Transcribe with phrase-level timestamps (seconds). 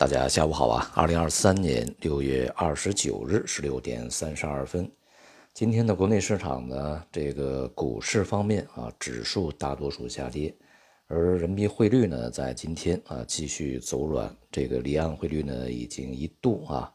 [0.00, 0.90] 大家下午好啊！
[0.94, 4.90] 二零二三年六月二十九日十六点三十二分，
[5.52, 10.54] 今天的国内市场呢，这个股市方面啊，指数大多数下跌，
[11.06, 16.90] 而人民币汇率呢，在今天啊继续走软，这个离岸汇率呢，已经一度啊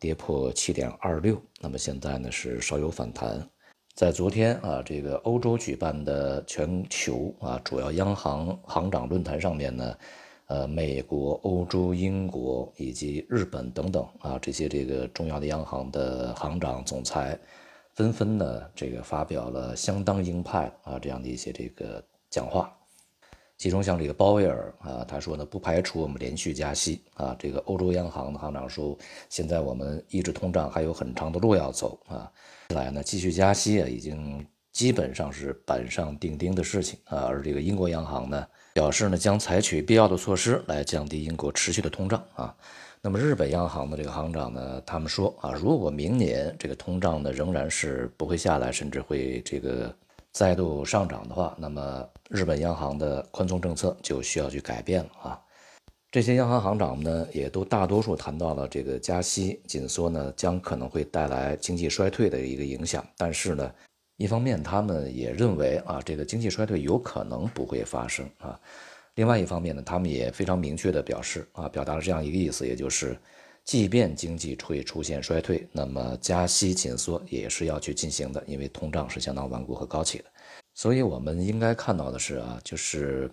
[0.00, 3.48] 跌破七点二六，那么现在呢是稍有反弹。
[3.94, 9.96] 在昨天啊，这个欧洲举办的全球啊主要央行行长论坛上面呢。
[10.50, 17.38] 呃，美国、欧洲、英国以及日本等等啊，这些这个重要的央行的行长、总裁，
[17.94, 22.76] 纷纷呢这个发表了相当鹰派啊这样的一些这个讲话。
[23.58, 27.36] 其中像这个鲍威尔啊，他说呢，不排除我们连续加息啊。
[27.38, 32.28] 这个欧洲央行的行长说，现在我们抑制通胀还有很长的路要走啊。
[32.70, 37.26] 未来呢，继续加息啊，已经基本上是板上钉钉的事情啊。
[37.28, 38.44] 而这个英国央行呢？
[38.72, 42.54] 表示呢将采取必要的措施来降低英国持续的通胀啊。
[43.02, 49.94] 那么日本央行的这个行长呢，他们说啊，如果明年这个通胀呢仍然是不会下来，甚至会这个
[50.32, 55.40] 再度上涨的话，那么日本央行的宽松政策就需要去改变了啊。
[56.10, 63.72] 这些央行行长呢也都大多数谈到了这个加息紧缩呢将可能会带来经济衰退的一个影响，但是呢。
[64.20, 68.60] 一方面，他们也认为啊，这个经济衰退有可能不会发生啊。
[69.14, 73.18] 另外一方面呢，他们也非常明确的表示啊，表达了这样一个意思，也就是，
[73.64, 80.24] 即便经济会出现衰退，那么加息紧缩也是要去进行的，因为通胀是相当顽固和高企的。
[80.74, 83.30] 所以，我们应该看到的是啊，就是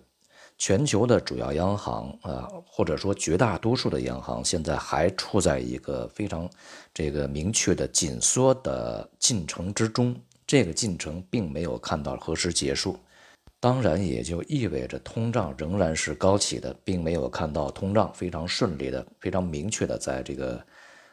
[0.56, 6.48] 全球的主要央行啊，或者说绝大多数的央行，现在还处在一个非常
[6.94, 10.18] 这个明确的紧缩的进程之中。
[10.48, 12.98] 这个进程并没有看到何时结束，
[13.60, 20.64] 当然也就意味着通胀仍然是高企的，并没有看到通胀非常顺利的、非常明确的在这个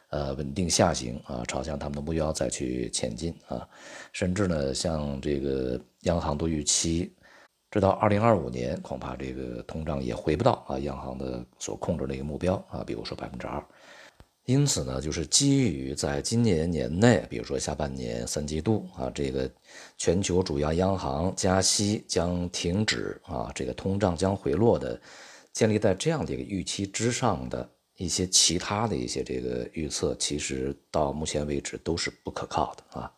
[0.08, 3.68] 呃稳定下行啊，朝向他们的目标再去前进啊。
[4.10, 7.12] 甚至呢，像这个央行都预期，
[7.70, 13.62] 直到二零二五年，恐怕这个通胀也回不到啊央行的所控制的一个目标啊，比如说百分之二。
[14.46, 19.50] 因此呢，就是基于在今年年内，比如说下半年三季度啊，这个
[19.98, 25.00] 全球主要央行加息将停止啊，这个通胀将回落的，
[25.52, 33.12] 建立在这样的一个预期之上的一些其他的一些这个预测，其实到目前为止都是不可靠的啊。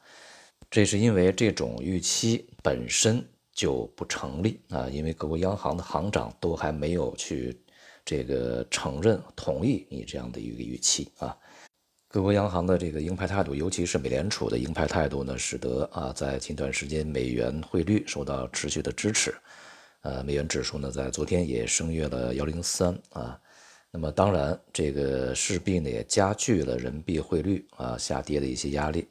[0.71, 3.23] 这是因为这种预期本身
[3.53, 7.55] 就不成立啊，因为各国央行的行长都还没有去。
[8.09, 11.37] 这个承认同意你这样的一个预期啊，
[12.09, 19.35] 各国央行的这个鹰派态度，尤其是美联储的鹰派态度呢，使得啊在近段时间美元汇率受到持续的支持，
[20.01, 23.39] 呃，美元指数呢在昨天也升越了幺零三啊，
[23.91, 29.07] 那么当然这个势必呢也加剧了人民币汇率啊下跌的一些压力，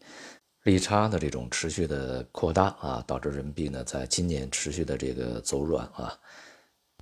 [0.63, 6.17] 利差的这种持续的扩大啊，导致人民币呢在今年持续的这个走软啊。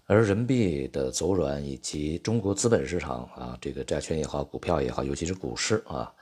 [0.07, 6.13] 而人民币的走软，以及中国资本市场啊，这个债券也好，股票也好，尤其是股市啊，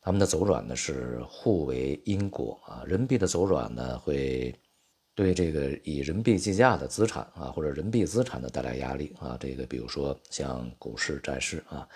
[0.00, 2.84] 他们的走软呢是互为因果啊。
[2.86, 4.54] 人民币的走软呢，会
[5.16, 9.36] 对这个以人民币计价的资产啊，或者人民币资产呢带来压力啊。
[9.40, 11.88] 这个比如说像股市、债市啊，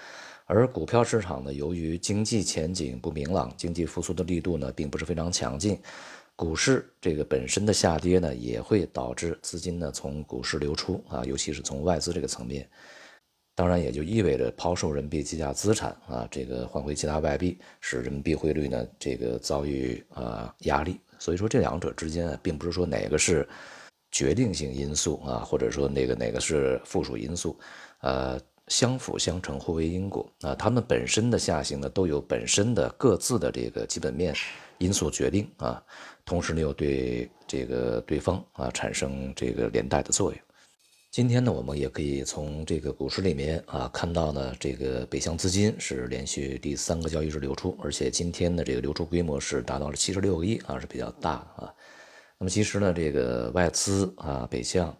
[0.46, 5.78] 而股票市场呢，由于经济前景不明朗，经济复苏的力度呢并不是非常强劲。
[6.36, 12.68] 股市这个本身的下跌呢，也会导致资金呢从股市流出啊，尤其是从外资这个层面，
[13.54, 21.00] 当然也就意味着抛售人民币计价资产啊，这个换回其他外币，使人民币汇率呢这个遭遇啊压力。
[21.18, 23.48] 所以说这两者之间啊，并不是说哪个是
[24.12, 27.58] 决定性因素啊，或者说那个哪个是附属因素，
[28.00, 28.38] 呃，
[28.68, 34.34] 相辅相成，互为因果啊，它们本身的下行呢，都有本身的各自的这个基本面。
[34.78, 35.82] 因素决定啊，
[36.22, 40.38] 同时呢又对这个对方啊产生这个连带的作用。
[41.10, 51.72] 今天呢，我们也可以从这个股市里面啊看到呢，这个北向资金是连续第三个交易日流出，而且今天的这个流出规模是达到了七十六个亿啊，是比较大啊。
[52.36, 54.94] 那么其实呢，这个外资啊北向，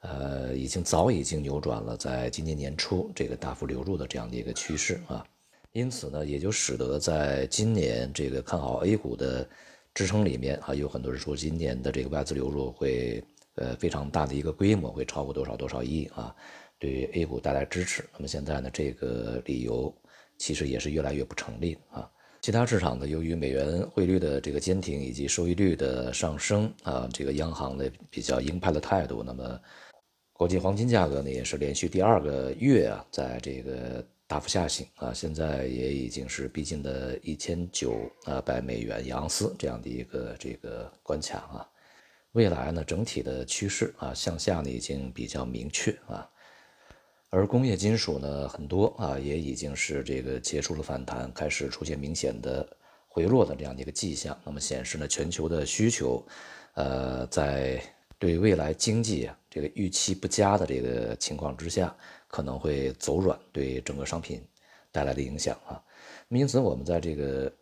[0.00, 5.24] 呃，已经早已经扭转了在今年年初这个大幅流入的这样的一个趋势啊。
[5.72, 9.48] 因此呢，也就使得在今年这个看好 A 股的
[9.94, 13.22] 支撑里面啊，有很多人说今年的这个外资流入会
[13.54, 16.34] 呃非常大的一个规模，会超过多少多少亿啊，
[16.78, 18.04] 对于 A 股带来支持。
[18.14, 19.94] 那么现在呢，这个理由
[20.38, 22.10] 其实也是越来越不成立啊。
[22.40, 29.60] 其他市场呢，由于美元汇率的这个坚挺以及收益率的上升啊，这个央行的比较鹰派的态度，那么
[30.40, 34.02] 国际黄金价格呢，也是连续第二个月啊，在这个。
[34.26, 41.68] 大幅下行啊，现在也已经是逼近了一千九啊百美元盎司这样的一个这个关卡啊。
[42.32, 46.26] 未来呢，整体的趋势啊向下呢已经比较明确啊。
[47.28, 52.66] 而工业金属呢，很多啊也已经是这个结束了反弹，开始出现明显的
[53.08, 54.34] 回落的这样的一个迹象。
[54.44, 56.24] 那么显示呢，全球的需求，
[56.74, 57.82] 呃，在
[58.20, 61.92] 对未来经济啊这个预期不佳的这个情况之下。
[62.32, 64.40] 可能会走软，对整个商品
[64.92, 65.82] 带来的影响啊。
[66.28, 67.52] 因此，我们在这个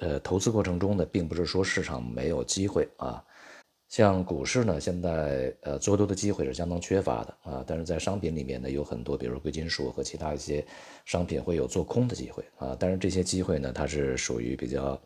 [0.00, 3.24] 呃投资过程中呢，并不是说市场没有机会啊。
[3.88, 7.64] 像股市呢，现在呃做多的机会是相当缺乏的啊。
[7.66, 10.62] 但是在商品里面呢，有很多，比如贵金属和其他一些
[11.06, 12.76] 商品会有做空的机会啊。
[12.78, 15.00] 但是这些机会呢，它是属于比较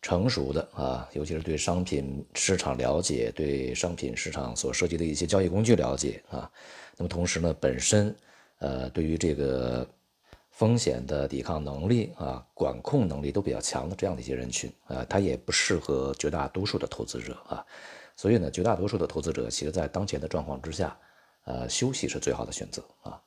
[0.00, 6.50] 成熟的啊，尤其是对商品市场了解，对商品市场所涉及的一些交易工具了解啊。
[6.96, 8.14] 那么同时呢，本身
[8.58, 9.86] 呃，对于这个
[10.50, 17.64] 风险的抵抗能力啊、管控能力都比较强的这样的一些人群啊，它也不适合绝大多数的投资者啊。
[18.16, 20.96] 所以呢，绝大多数的投资者其实在当前的状况之下，
[21.44, 23.20] 呃，休息是最好的选择啊。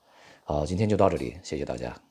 [0.44, 2.11] 好，今天就到这里，谢谢大家。